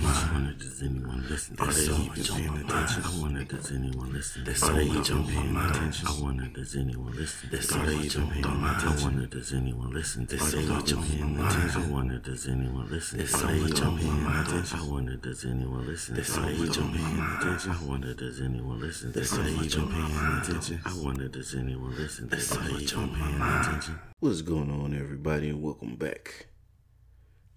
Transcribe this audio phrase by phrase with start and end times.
[0.00, 1.56] I wonder does anyone listen?
[1.58, 3.02] Are they even paying attention?
[3.04, 4.42] I wonder does anyone listen?
[4.42, 6.08] Are they even paying attention?
[6.08, 7.50] I wonder does anyone listen?
[7.52, 8.88] Are they even paying attention?
[8.88, 10.22] I wonder does anyone listen?
[10.22, 11.82] Are they even paying attention?
[11.82, 13.20] I wonder does anyone listen?
[13.20, 14.78] Are they even paying attention?
[14.80, 16.16] I wonder does anyone listen?
[16.16, 17.72] Are they even paying attention?
[17.72, 19.08] I wonder does anyone listen?
[19.10, 20.80] Are they even paying attention?
[20.86, 22.24] I wonder does anyone listen?
[22.32, 23.98] Are they even paying attention?
[24.20, 26.46] What's going on, everybody, and welcome back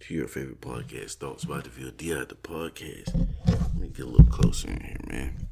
[0.01, 3.27] to your favorite podcast, Thoughts by the Field DI, the podcast.
[3.47, 5.47] Let me get a little closer in here, man.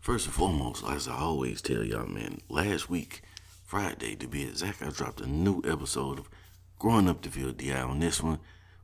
[0.00, 3.22] First and foremost, as I always tell y'all, man, last week,
[3.64, 6.28] Friday to be exact, I dropped a new episode of
[6.78, 7.80] Growing Up the Field DI.
[7.80, 8.38] On this one,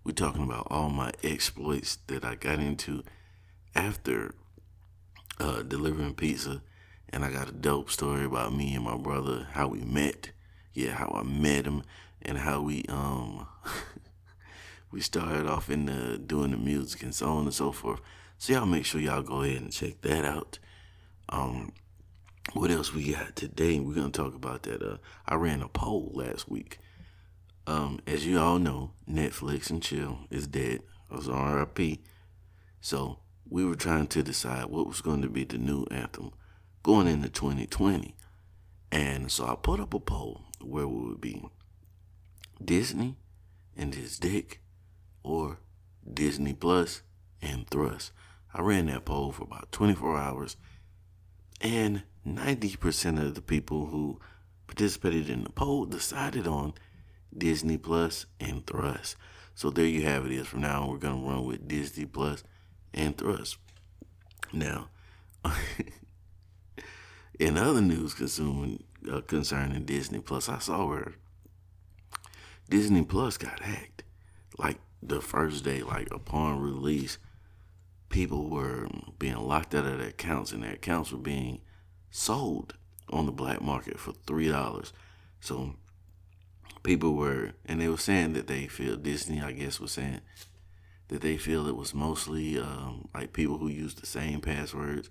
[0.05, 3.05] we're talking about all my exploits that I got into
[3.75, 4.35] after
[5.39, 6.63] uh, delivering pizza.
[7.11, 10.31] And I got a dope story about me and my brother, how we met.
[10.73, 11.83] Yeah, how I met him
[12.27, 13.47] and how we um
[14.91, 18.01] we started off in the doing the music and so on and so forth.
[18.39, 20.59] So y'all make sure y'all go ahead and check that out.
[21.31, 21.73] Um,
[22.53, 23.81] what else we got today?
[23.81, 24.83] We're gonna talk about that.
[24.83, 26.79] Uh, I ran a poll last week.
[27.67, 30.83] Um, as you all know, Netflix and chill is dead.
[31.11, 32.01] It was RIP.
[32.81, 36.33] So we were trying to decide what was going to be the new anthem
[36.83, 38.15] going into 2020.
[38.93, 41.43] And so I put up a poll where we would be
[42.63, 43.17] Disney
[43.77, 44.61] and his dick
[45.23, 45.59] or
[46.11, 47.03] Disney Plus
[47.43, 48.13] and Thrust.
[48.55, 50.57] I ran that poll for about 24 hours
[51.61, 54.21] and 90% of the people who
[54.67, 56.75] participated in the poll decided on
[57.37, 59.17] Disney Plus and Thrust.
[59.55, 60.47] So there you have it is.
[60.47, 62.45] From now on, we're going to run with Disney Plus
[62.93, 63.59] and Thrust.
[64.53, 64.89] Now,
[67.39, 71.15] in other news consuming, uh, concerning Disney Plus, I saw where
[72.69, 74.03] Disney Plus got hacked.
[74.59, 77.19] Like the first day, like upon release,
[78.09, 81.61] people were being locked out of their accounts and their accounts were being
[82.11, 82.75] sold
[83.11, 84.93] on the black market for three dollars.
[85.41, 85.75] So
[86.83, 90.21] people were and they were saying that they feel Disney, I guess, was saying
[91.09, 95.09] that they feel it was mostly um, like people who use the same passwords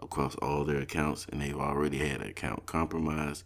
[0.00, 3.44] across all their accounts and they've already had an account compromised.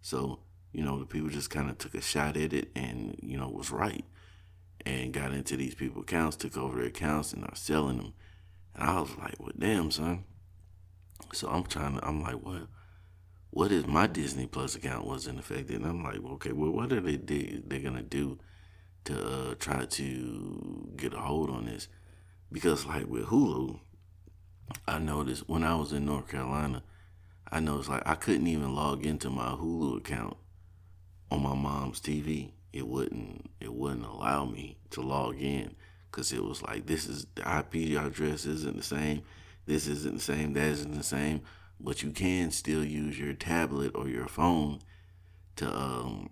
[0.00, 0.40] So
[0.72, 3.48] you know, the people just kind of took a shot at it and, you know,
[3.48, 4.04] was right
[4.84, 8.14] and got into these people's accounts, took over their accounts and are selling them.
[8.74, 10.24] And I was like, well, damn, son.
[11.32, 12.68] So I'm trying to, I'm like, what?
[13.50, 15.76] What if my Disney Plus account wasn't affected?
[15.76, 18.38] And I'm like, okay, well, what are they they're gonna do
[19.04, 21.88] to uh, try to get a hold on this?
[22.50, 23.78] Because like with Hulu,
[24.88, 26.82] I noticed when I was in North Carolina,
[27.50, 30.38] I noticed like I couldn't even log into my Hulu account
[31.32, 32.50] on my mom's TV.
[32.72, 35.74] It wouldn't it wouldn't allow me to log in
[36.10, 39.22] because it was like this is the IP address isn't the same,
[39.66, 41.42] this isn't the same, that isn't the same,
[41.80, 44.80] but you can still use your tablet or your phone
[45.56, 46.30] to um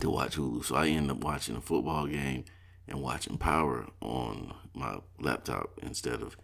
[0.00, 0.64] to watch Hulu.
[0.64, 2.44] So I end up watching a football game
[2.88, 6.36] and watching Power on my laptop instead of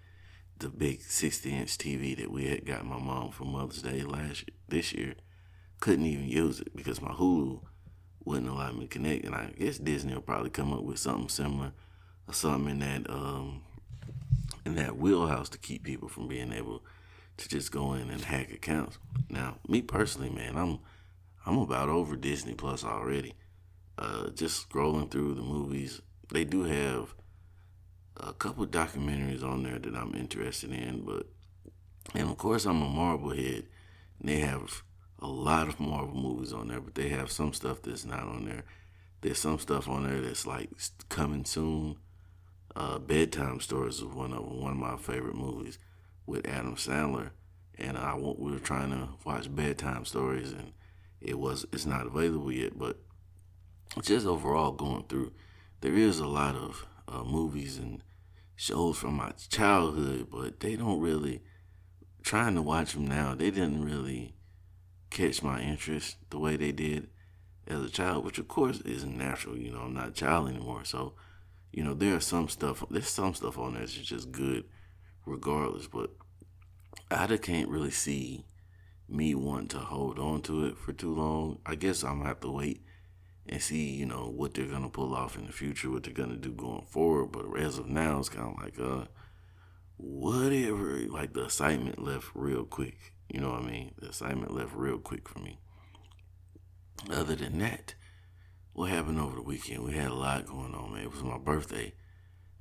[0.58, 4.44] the big 60 inch TV that we had got my mom for Mother's Day last
[4.68, 5.14] this year
[5.80, 7.60] couldn't even use it because my Hulu
[8.24, 9.24] wouldn't allow me to connect.
[9.24, 11.72] And I guess Disney will probably come up with something similar
[12.26, 13.62] or something in that um
[14.64, 16.82] in that wheelhouse to keep people from being able
[17.38, 18.98] to just go in and hack accounts.
[19.30, 20.80] Now, me personally, man, I'm
[21.46, 23.34] I'm about over Disney Plus already.
[23.96, 26.00] Uh, just scrolling through the movies,
[26.32, 27.14] they do have
[28.16, 31.26] a couple documentaries on there that I'm interested in, but
[32.14, 33.66] and of course I'm a Marvel head.
[34.20, 34.82] And they have
[35.20, 38.44] a lot of Marvel movies on there, but they have some stuff that's not on
[38.44, 38.64] there.
[39.20, 40.70] There's some stuff on there that's like
[41.08, 41.96] coming soon.
[42.76, 45.78] Uh, Bedtime Stories is one of one of my favorite movies
[46.26, 47.30] with Adam Sandler.
[47.76, 50.72] And I we were trying to watch Bedtime Stories, and
[51.20, 52.78] it was it's not available yet.
[52.78, 52.98] But
[54.02, 55.32] just overall going through,
[55.80, 58.02] there is a lot of uh, movies and
[58.54, 61.42] shows from my childhood, but they don't really.
[62.20, 64.34] Trying to watch them now, they didn't really
[65.10, 67.08] catch my interest the way they did
[67.66, 69.56] as a child, which of course isn't natural.
[69.56, 70.84] You know, I'm not a child anymore.
[70.84, 71.14] So,
[71.72, 74.64] you know, there's some stuff, there's some stuff on there that's just good
[75.26, 75.86] regardless.
[75.86, 76.10] But
[77.10, 78.44] I just can't really see
[79.08, 81.58] me wanting to hold on to it for too long.
[81.64, 82.82] I guess I'm gonna have to wait
[83.46, 86.36] and see, you know, what they're gonna pull off in the future, what they're gonna
[86.36, 87.32] do going forward.
[87.32, 89.06] But as of now, it's kind of like, uh,
[89.96, 91.00] whatever.
[91.08, 93.14] Like the excitement left real quick.
[93.28, 93.92] You know what I mean?
[93.98, 95.58] The assignment left real quick for me.
[97.10, 97.94] Other than that,
[98.72, 99.84] what happened over the weekend?
[99.84, 101.02] We had a lot going on, man.
[101.04, 101.92] It was my birthday.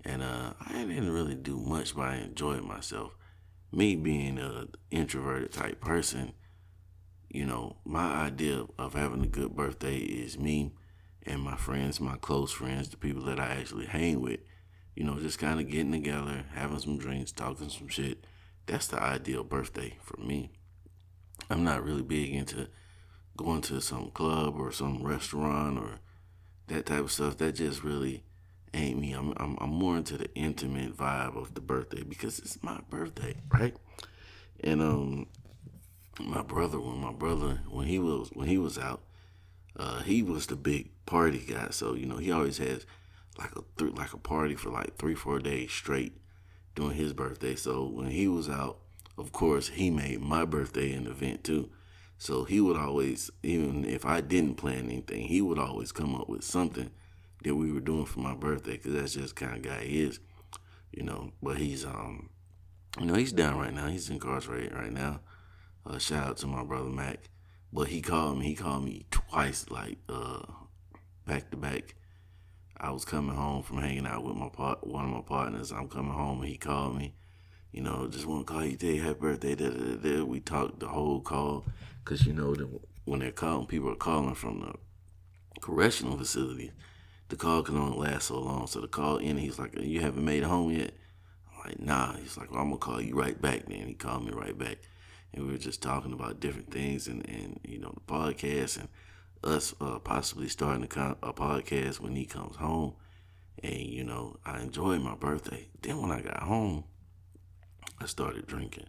[0.05, 3.13] and uh, I didn't really do much, but I enjoyed myself.
[3.71, 6.33] Me being an introverted type person,
[7.29, 10.71] you know, my idea of having a good birthday is me
[11.23, 14.39] and my friends, my close friends, the people that I actually hang with,
[14.95, 18.25] you know, just kind of getting together, having some drinks, talking some shit.
[18.65, 20.51] That's the ideal birthday for me.
[21.49, 22.67] I'm not really big into
[23.35, 25.99] going to some club or some restaurant or
[26.67, 27.37] that type of stuff.
[27.37, 28.23] That just really
[28.73, 29.13] ain't me.
[29.13, 33.35] I'm, I'm, I'm more into the intimate vibe of the birthday because it's my birthday,
[33.51, 33.75] right?
[34.63, 35.27] And um,
[36.19, 39.01] my brother, when my brother, when he was when he was out,
[39.77, 41.67] uh, he was the big party guy.
[41.71, 42.85] So you know, he always has
[43.37, 46.13] like a th- like a party for like three four days straight
[46.75, 47.55] during his birthday.
[47.55, 48.79] So when he was out,
[49.17, 51.69] of course, he made my birthday an event too.
[52.17, 56.27] So he would always, even if I didn't plan anything, he would always come up
[56.27, 56.91] with something
[57.43, 60.19] that we were doing for my birthday because that's just kind of guy he is,
[60.91, 61.31] you know.
[61.41, 62.29] But he's um,
[62.99, 63.87] you know, he's down right now.
[63.87, 65.21] He's incarcerated right now.
[65.85, 67.29] Uh, shout out to my brother Mac.
[67.71, 68.47] But he called me.
[68.47, 70.41] He called me twice, like uh,
[71.25, 71.95] back to back.
[72.79, 75.71] I was coming home from hanging out with my part, one of my partners.
[75.71, 77.15] I'm coming home, and he called me.
[77.71, 78.97] You know, just want to call you today.
[78.97, 79.55] Happy birthday.
[79.55, 80.23] Da, da, da, da.
[80.23, 81.65] We talked the whole call,
[82.05, 82.67] cause you know that
[83.05, 84.73] when they're calling, people are calling from the
[85.61, 86.71] correctional facility
[87.29, 88.67] the call can only last so long.
[88.67, 90.93] So the call in, he's like, "You haven't made it home yet."
[91.51, 94.25] I'm like, "Nah." He's like, well, "I'm gonna call you right back." Then he called
[94.25, 94.77] me right back,
[95.33, 98.87] and we were just talking about different things and and you know the podcast and
[99.43, 102.95] us uh, possibly starting a, con- a podcast when he comes home.
[103.63, 105.67] And you know, I enjoyed my birthday.
[105.81, 106.85] Then when I got home,
[107.99, 108.87] I started drinking.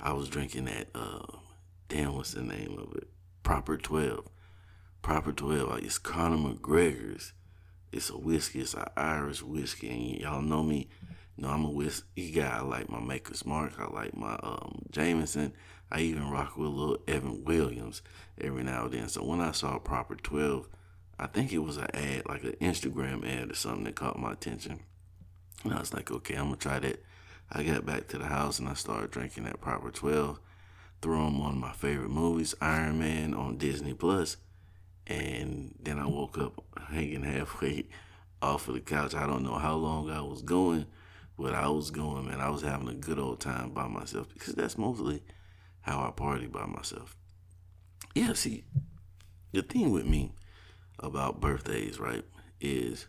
[0.00, 0.88] I was drinking that.
[0.94, 1.38] Uh,
[1.88, 3.08] damn, what's the name of it?
[3.42, 4.28] Proper Twelve.
[5.02, 5.78] Proper Twelve.
[5.82, 7.32] It's Conor McGregor's
[7.94, 8.60] it's a whiskey.
[8.60, 10.88] It's an Irish whiskey, and y'all know me.
[11.36, 12.58] You know I'm a whiskey guy.
[12.58, 13.74] I like my Maker's Mark.
[13.78, 15.52] I like my um, Jameson.
[15.92, 18.02] I even rock with a little Evan Williams
[18.40, 19.08] every now and then.
[19.08, 20.68] So when I saw Proper 12,
[21.20, 24.32] I think it was an ad, like an Instagram ad or something that caught my
[24.32, 24.80] attention.
[25.62, 27.00] And I was like, okay, I'm gonna try that.
[27.56, 30.40] I got back to the house and I started drinking that Proper 12.
[31.00, 33.96] Threw on one of my favorite movies, Iron Man, on Disney
[35.06, 37.86] And then I woke up hanging halfway
[38.42, 39.14] off of the couch.
[39.14, 40.86] I don't know how long I was going,
[41.38, 42.40] but I was going, man.
[42.40, 45.22] I was having a good old time by myself because that's mostly
[45.82, 47.16] how I party by myself.
[48.16, 48.64] Yeah, see,
[49.52, 50.32] the thing with me
[50.98, 52.24] about birthdays, right,
[52.60, 53.06] is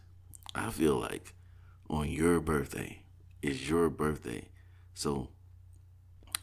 [0.53, 1.33] I feel like
[1.89, 3.04] on your birthday
[3.45, 4.45] is your birthday.
[4.93, 5.29] So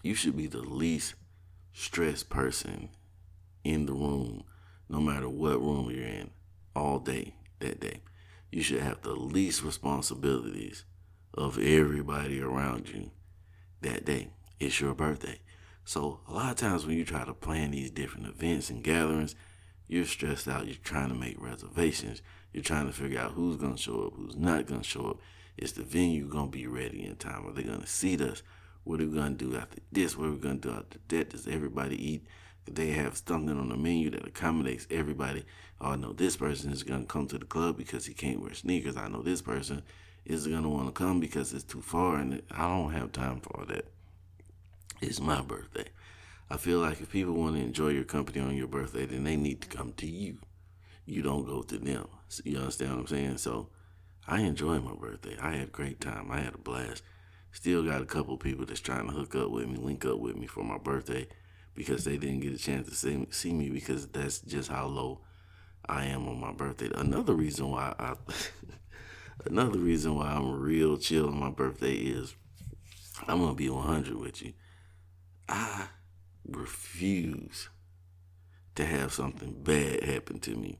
[0.02, 1.14] you should be the least
[1.72, 2.90] stressed person
[3.64, 4.44] in the room
[4.88, 6.31] no matter what room you're in,
[6.76, 8.02] all day that day.
[8.50, 10.84] You should have the least responsibilities
[11.34, 13.10] of everybody around you
[13.81, 14.28] that day.
[14.60, 15.40] It's your birthday.
[15.84, 19.34] So a lot of times when you try to plan these different events and gatherings,
[19.88, 20.66] you're stressed out.
[20.66, 22.22] You're trying to make reservations.
[22.52, 25.16] You're trying to figure out who's gonna show up, who's not gonna show up.
[25.56, 27.46] Is the venue gonna be ready in time?
[27.46, 28.43] Are they gonna seat us?
[28.84, 30.16] What are we gonna do after this?
[30.16, 31.31] What are we gonna do after that?
[31.31, 32.26] Does everybody eat?
[32.70, 35.44] they have something on the menu that accommodates everybody.
[35.81, 38.54] Oh, I know this person is gonna come to the club because he can't wear
[38.54, 38.96] sneakers.
[38.96, 39.82] I know this person
[40.25, 43.59] is gonna want to come because it's too far, and I don't have time for
[43.59, 43.87] all that.
[45.00, 45.88] It's my birthday.
[46.49, 49.37] I feel like if people want to enjoy your company on your birthday, then they
[49.37, 50.38] need to come to you.
[51.04, 52.06] You don't go to them.
[52.44, 53.38] You understand what I'm saying?
[53.38, 53.68] So
[54.26, 55.37] I enjoy my birthday.
[55.41, 56.31] I had a great time.
[56.31, 57.02] I had a blast.
[57.50, 60.37] Still got a couple people that's trying to hook up with me, link up with
[60.37, 61.26] me for my birthday
[61.75, 65.21] because they didn't get a chance to see, see me because that's just how low
[65.87, 66.91] I am on my birthday.
[66.95, 68.14] Another reason why I
[69.47, 72.35] another reason why I'm real chill on my birthday is
[73.26, 74.52] I'm gonna be 100 with you.
[75.49, 75.87] I
[76.47, 77.69] refuse
[78.76, 80.79] to have something bad happen to me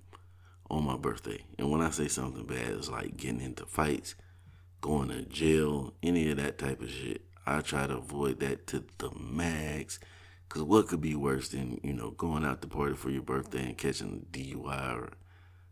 [0.73, 1.39] on my birthday.
[1.59, 4.15] And when I say something bad, it's like getting into fights,
[4.81, 7.21] going to jail, any of that type of shit.
[7.47, 10.01] I try to avoid that to the max
[10.49, 13.65] because what could be worse than, you know, going out to party for your birthday
[13.65, 15.11] and catching a DUI or,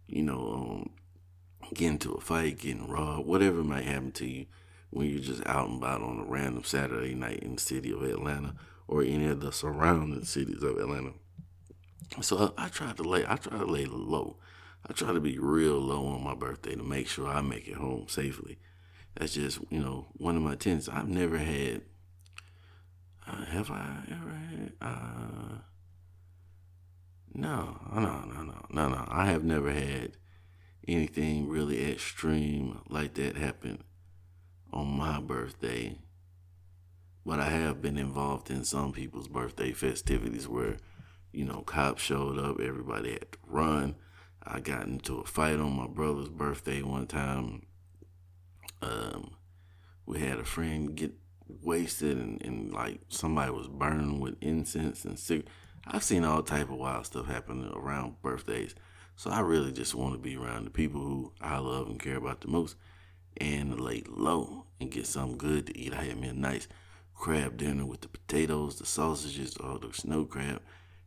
[0.06, 0.90] you know, um,
[1.70, 4.46] getting into a fight, getting robbed, whatever might happen to you
[4.90, 8.02] when you're just out and about on a random Saturday night in the city of
[8.02, 8.54] Atlanta
[8.86, 11.12] or any of the surrounding cities of Atlanta.
[12.20, 14.36] So I, I try to lay, I try to lay low.
[14.88, 17.76] I try to be real low on my birthday to make sure I make it
[17.76, 18.58] home safely.
[19.16, 20.88] That's just, you know, one of my tenets.
[20.88, 21.82] I've never had
[23.30, 24.72] uh, have I ever had?
[24.80, 25.58] Uh,
[27.32, 29.04] no, no, no, no, no, no.
[29.08, 30.16] I have never had
[30.88, 33.84] anything really extreme like that happen
[34.72, 35.98] on my birthday,
[37.24, 40.78] but I have been involved in some people's birthday festivities where,
[41.32, 43.94] you know, cops showed up, everybody had to run.
[44.52, 47.66] I got into a fight on my brother's birthday one time.
[48.82, 49.36] Um,
[50.06, 51.12] we had a friend get
[51.62, 55.52] wasted and, and like somebody was burning with incense and cigarettes.
[55.86, 58.74] I've seen all type of wild stuff happen around birthdays.
[59.16, 62.16] So I really just want to be around the people who I love and care
[62.16, 62.76] about the most
[63.36, 65.94] and lay low and get something good to eat.
[65.94, 66.66] I had me a nice
[67.14, 70.60] crab dinner with the potatoes, the sausages, all the snow crab.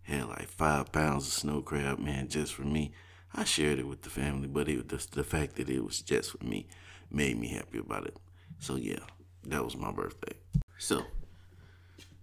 [0.04, 2.94] Had like five pounds of snow crab, man, just for me.
[3.36, 6.32] I shared it with the family, but it, the, the fact that it was just
[6.32, 6.68] for me
[7.10, 8.18] made me happy about it.
[8.60, 9.00] So yeah,
[9.46, 10.38] that was my birthday.
[10.78, 11.04] So,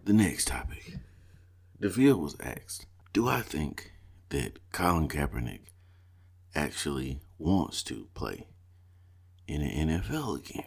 [0.04, 0.98] the next topic.
[1.80, 3.92] DeVille was asked, Do I think
[4.28, 5.72] that Colin Kaepernick
[6.54, 8.48] actually wants to play
[9.46, 10.66] in the NFL again?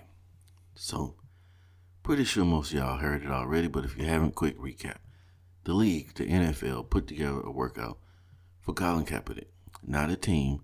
[0.75, 1.15] So,
[2.01, 4.97] pretty sure most of y'all heard it already, but if you haven't, quick recap.
[5.65, 7.99] The league, the NFL, put together a workout
[8.59, 9.47] for Colin Kaepernick,
[9.85, 10.61] not a team.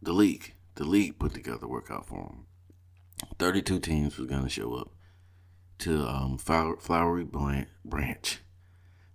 [0.00, 2.46] The league, the league put together a workout for him.
[3.38, 4.90] 32 teams was going to show up
[5.78, 8.38] to um, Flowery Branch,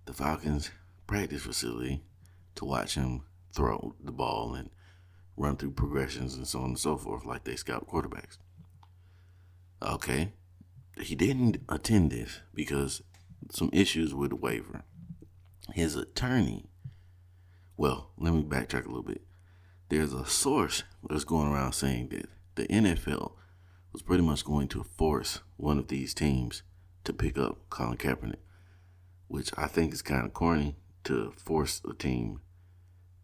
[0.06, 0.72] the Falcons
[1.08, 2.04] practice facility,
[2.56, 4.70] to watch him throw the ball and
[5.36, 8.38] run through progressions and so on and so forth, like they scout quarterbacks.
[9.82, 10.34] Okay,
[11.00, 13.02] he didn't attend this because
[13.52, 14.84] some issues with the waiver.
[15.74, 16.70] His attorney,
[17.78, 19.22] well, let me backtrack a little bit.
[19.90, 23.34] There's a source that's going around saying that the NFL
[23.92, 26.64] was pretty much going to force one of these teams
[27.04, 28.40] to pick up Colin Kaepernick,
[29.28, 32.42] which I think is kind of corny to force a team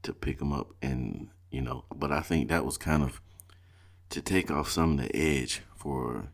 [0.04, 0.74] to pick him up.
[0.82, 3.22] And, you know, but I think that was kind of
[4.10, 6.32] to take off some of the edge for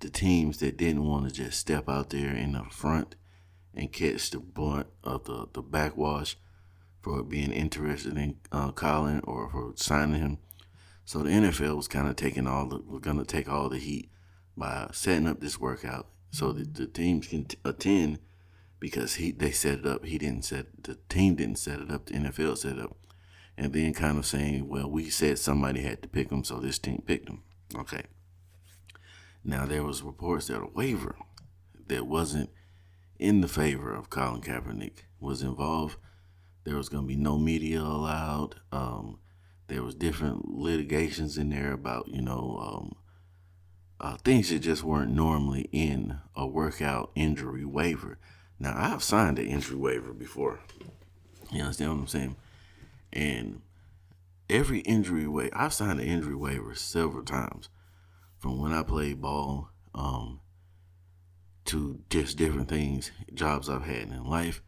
[0.00, 3.16] the teams that didn't want to just step out there in the front
[3.74, 6.36] and catch the blunt of the, the backwash
[7.08, 10.38] for being interested in uh, Colin or for signing him
[11.08, 14.10] so the NFL was kind of taking all the, we're to take all the heat
[14.58, 18.18] by setting up this workout so that the teams can t- attend
[18.78, 20.04] because he they set it up.
[20.04, 22.04] He didn't set the team didn't set it up.
[22.04, 22.94] The NFL set it up,
[23.56, 26.78] and then kind of saying, well, we said somebody had to pick him, so this
[26.78, 27.42] team picked him.
[27.74, 28.02] Okay.
[29.42, 31.16] Now there was reports that a waiver
[31.86, 32.50] that wasn't
[33.18, 35.96] in the favor of Colin Kaepernick was involved.
[36.68, 38.56] There was going to be no media allowed.
[38.72, 39.20] Um,
[39.68, 42.96] there was different litigations in there about you know um,
[43.98, 48.18] uh, things that just weren't normally in a workout injury waiver.
[48.58, 50.60] Now I've signed an injury waiver before.
[51.50, 52.36] You understand what I'm saying?
[53.14, 53.62] And
[54.50, 57.70] every injury waiver, I've signed an injury waiver several times,
[58.36, 60.40] from when I played ball um,
[61.64, 64.60] to just different things, jobs I've had in life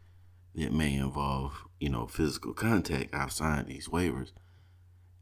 [0.55, 3.13] that may involve you know physical contact.
[3.13, 4.31] I've signed these waivers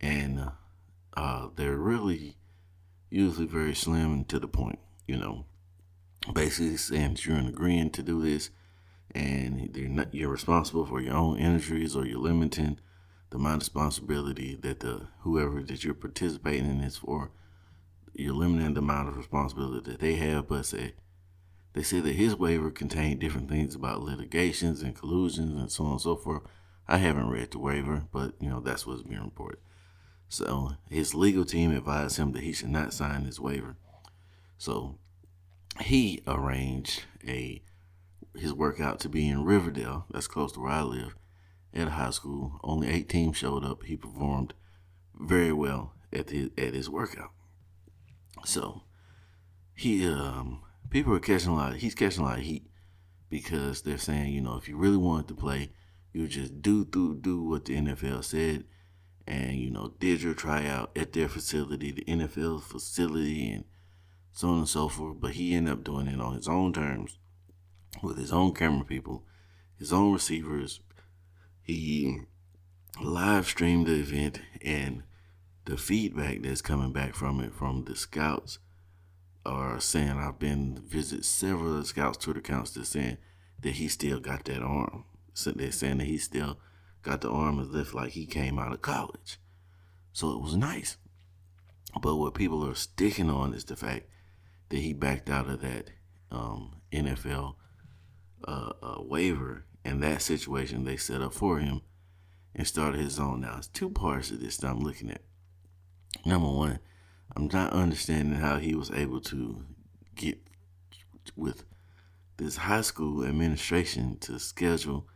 [0.02, 0.52] and
[1.16, 2.38] uh, they're really
[3.10, 4.80] usually very slim to the point.
[5.08, 5.46] You know,
[6.34, 8.50] basically saying that you're in agreement to do this,
[9.14, 12.80] and you're not you're responsible for your own injuries, or you're limiting
[13.30, 17.32] the amount of responsibility that the whoever that you're participating in is for.
[18.14, 20.94] You're limiting the amount of responsibility that they have, but say
[21.74, 25.92] they say that his waiver contained different things about litigations and collusions and so on
[25.92, 26.44] and so forth.
[26.88, 29.60] I haven't read the waiver, but you know that's what's being reported.
[30.28, 33.76] So his legal team advised him that he should not sign this waiver.
[34.58, 34.98] So
[35.82, 37.62] he arranged a
[38.36, 41.16] his workout to be in Riverdale, that's close to where I live,
[41.74, 42.60] at a high school.
[42.64, 43.84] Only eight teams showed up.
[43.84, 44.54] He performed
[45.20, 47.32] very well at the at his workout.
[48.46, 48.84] So
[49.76, 51.74] he um people are catching a lot.
[51.74, 52.68] Of, he's catching a lot of heat
[53.30, 55.72] because they're saying, you know, if you really wanted to play,
[56.14, 58.66] you just do do do what the NFL said
[59.30, 63.64] and you know did your tryout at their facility, the NFL facility, and
[64.32, 65.18] so on and so forth.
[65.22, 67.20] But he ended up doing it on his own terms,
[68.02, 69.24] with his own camera people,
[69.78, 70.82] his own receivers.
[71.62, 72.22] He
[73.02, 75.04] live streamed the event, and
[75.66, 78.58] the feedback that's coming back from it from the scouts
[79.50, 83.18] are saying I've been visit several scouts Twitter accounts that saying
[83.62, 85.06] that he still got that arm.
[85.34, 86.60] So they're saying that he still
[87.02, 89.40] got the arm as if like he came out of college.
[90.14, 90.98] So it was nice.
[92.02, 94.08] But what people are sticking on is the fact
[94.70, 95.90] that he backed out of that
[96.32, 97.56] um, NFL
[98.48, 101.82] uh, uh, waiver, and that situation they set up for him
[102.54, 103.42] and started his own.
[103.42, 105.22] Now, it's two parts of this that I'm looking at.
[106.26, 106.80] Number one,
[107.36, 109.66] I'm not understanding how he was able to
[110.16, 110.40] get
[111.36, 111.64] with
[112.38, 115.08] this high school administration to schedule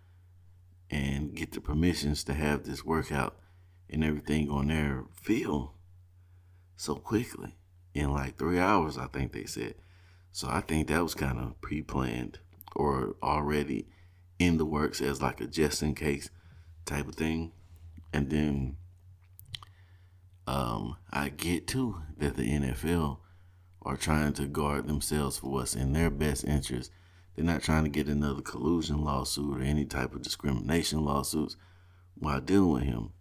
[0.89, 3.38] and get the permissions to have this workout
[3.89, 5.72] and everything on their field
[6.75, 7.55] so quickly
[7.93, 9.75] in like three hours, I think they said.
[10.32, 12.39] So I think that was kind of pre planned
[12.75, 13.88] or already
[14.39, 16.29] in the works as like a just in case
[16.86, 17.51] type of thing.
[18.12, 18.77] And then
[20.47, 23.19] um, I get too that the NFL
[23.81, 26.91] are trying to guard themselves for what's in their best interest.
[27.35, 31.57] They're not trying to get another collusion lawsuit or any type of discrimination lawsuits
[32.15, 33.12] while dealing with him.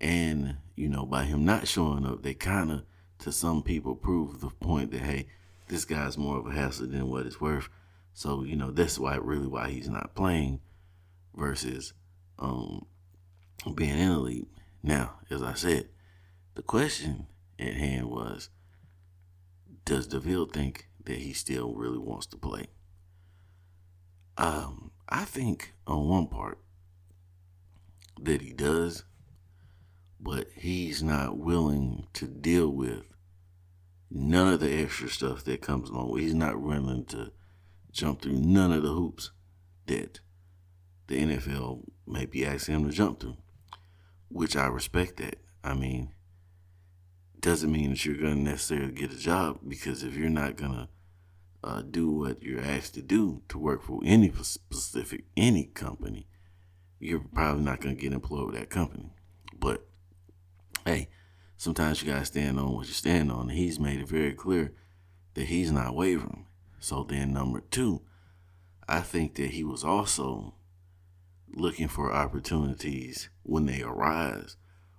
[0.00, 2.82] And, you know, by him not showing up, they kind of,
[3.20, 5.28] to some people, prove the point that, hey,
[5.68, 7.68] this guy's more of a hassle than what it's worth.
[8.12, 10.60] So, you know, that's why really why he's not playing
[11.34, 11.92] versus
[12.38, 12.86] um,
[13.74, 14.46] being in the league.
[14.82, 15.88] Now, as I said,
[16.56, 17.26] the question
[17.58, 18.48] at hand was
[19.84, 22.66] Does DeVille think that he still really wants to play?
[24.38, 26.58] Um, I think on one part
[28.20, 29.04] that he does,
[30.18, 33.04] but he's not willing to deal with
[34.10, 36.22] none of the extra stuff that comes along with.
[36.22, 37.32] He's not willing to
[37.92, 39.30] jump through none of the hoops
[39.86, 40.20] that
[41.06, 43.36] the NFL may be asking him to jump through,
[44.28, 45.36] which I respect that.
[45.62, 46.12] I mean,
[47.46, 50.72] doesn't mean that you're going to necessarily get a job because if you're not going
[50.72, 50.88] to
[51.62, 56.26] uh, do what you're asked to do to work for any specific any company,
[56.98, 59.12] you're probably not going to get employed with that company.
[59.56, 59.86] But
[60.84, 61.08] hey,
[61.56, 63.48] sometimes you got to stand on what you stand on.
[63.48, 64.72] And he's made it very clear
[65.34, 66.46] that he's not wavering.
[66.80, 68.02] So then, number two,
[68.88, 70.54] I think that he was also
[71.54, 74.56] looking for opportunities when they arise,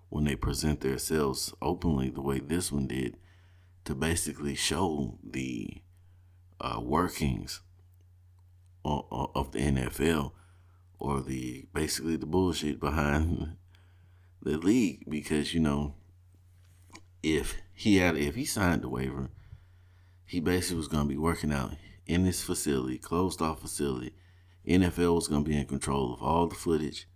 [0.09, 3.17] when they present themselves openly the way this one did,
[3.85, 5.81] to basically show the
[6.59, 7.61] uh, workings
[8.83, 10.31] of the NFL
[10.99, 13.55] or the basically the bullshit behind
[14.41, 15.95] the league because you know
[17.21, 19.29] if he had if he signed the waiver
[20.25, 21.73] he basically was going to be working out
[22.05, 24.13] in this facility closed off facility.
[24.67, 27.07] NFL was going to be in control of all the footage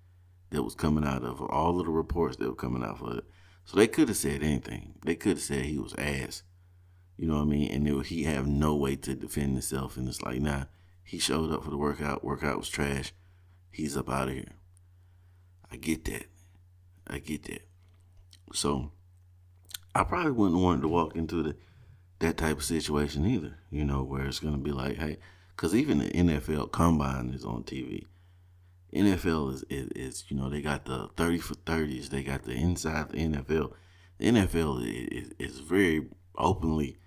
[0.52, 3.26] that was coming out of all of the reports that were coming out of it
[3.66, 6.44] so they could have said anything they could have said he was ass
[7.22, 7.72] you know what I mean?
[7.72, 9.96] And it, he have no way to defend himself.
[9.96, 10.64] And it's like, nah,
[11.04, 12.24] he showed up for the workout.
[12.24, 13.14] Workout was trash.
[13.70, 14.56] He's up out of here.
[15.72, 16.26] I get that.
[17.06, 17.62] I get that.
[18.54, 18.92] So
[19.94, 21.56] I probably wouldn't want to walk into the
[22.18, 23.60] that type of situation either.
[23.70, 25.20] You know, where it's gonna be like, hey,
[25.56, 28.06] because even the NFL Combine is on TV.
[28.94, 32.10] NFL is, is, is you know they got the thirty for thirties.
[32.10, 33.74] They got the inside the NFL.
[34.18, 36.98] The NFL is, is very openly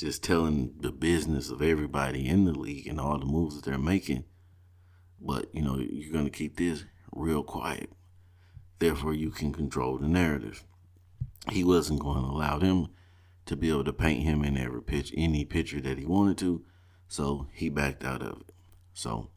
[0.00, 3.78] just telling the business of everybody in the league and all the moves that they're
[3.78, 4.24] making.
[5.20, 7.92] But, you know, you're to keep this real quiet.
[8.78, 10.64] Therefore, you can control the narrative.
[11.50, 12.88] He wasn't going to allow them
[13.44, 16.64] to be able to paint him in every pitch, any picture that he wanted to.
[17.08, 18.52] So he backed out of it.
[18.94, 19.28] So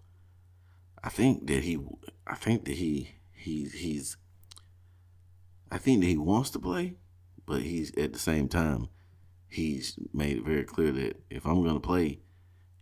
[1.03, 1.79] I think that he,
[2.25, 4.17] I think that he, he, he's,
[5.71, 6.95] I think that he wants to play,
[7.45, 8.89] but he's at the same time
[9.53, 12.19] he's made it very clear that if I'm to play,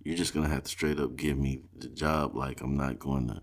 [0.03, 2.36] you're just to have to straight up give me the job.
[2.36, 3.41] Like, I'm not going to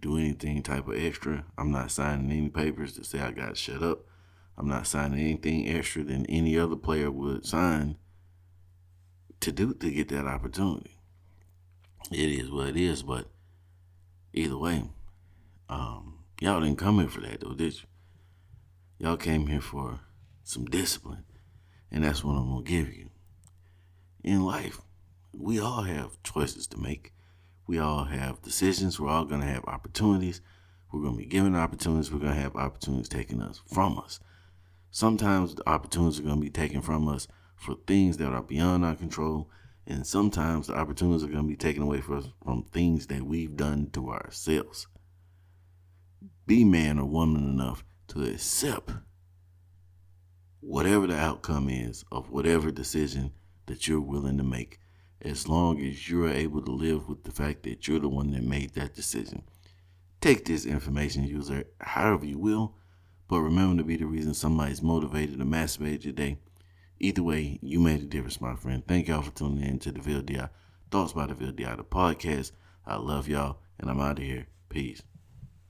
[0.00, 1.44] do anything type of extra.
[1.56, 4.06] I'm not signing any papers to say I got shut up.
[4.56, 7.96] I'm not signing anything extra than any other player would sign
[9.40, 10.96] to do to get that opportunity.
[12.10, 13.30] It is what it is, but
[14.38, 14.84] either way,
[15.68, 17.88] um, y'all didn't come here for that though, did you?
[18.98, 20.00] Y'all came here for
[20.42, 21.24] some discipline.
[21.90, 23.10] And that's what I'm to give you.
[24.22, 24.80] In life,
[25.32, 27.12] we all have choices to make.
[27.66, 28.98] We all have decisions.
[28.98, 30.40] We're all to have opportunities.
[30.92, 32.12] We're to be given opportunities.
[32.12, 34.20] We're to have opportunities taken us from us.
[34.90, 38.94] Sometimes the opportunities are to be taken from us for things that are beyond our
[38.94, 39.50] control.
[39.90, 43.22] And sometimes the opportunities are going to be taken away from us from things that
[43.22, 44.86] we've done to ourselves.
[46.46, 48.92] Be man or woman enough to accept
[50.60, 53.32] whatever the outcome is of whatever decision
[53.64, 54.78] that you're willing to make,
[55.22, 58.42] as long as you're able to live with the fact that you're the one that
[58.42, 59.42] made that decision.
[60.20, 62.74] Take this information, user, however you will,
[63.26, 66.38] but remember to be the reason somebody's motivated to masturbate today.
[67.00, 68.82] Either way, you made a difference, my friend.
[68.86, 70.50] Thank y'all for tuning in to the VLDI
[70.90, 72.52] Thoughts by the VLDI, the podcast.
[72.86, 74.46] I love y'all, and I'm out of here.
[74.68, 75.02] Peace.